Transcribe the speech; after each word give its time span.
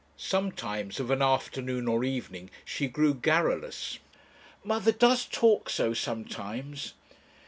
Sometimes 0.17 0.99
of 0.99 1.11
an 1.11 1.21
afternoon 1.21 1.87
or 1.87 2.03
evening 2.03 2.49
she 2.65 2.87
grew 2.87 3.13
garrulous. 3.13 3.99
"Mother 4.63 4.91
does 4.91 5.25
talk 5.25 5.69
so 5.69 5.93
sometimes." 5.93 6.93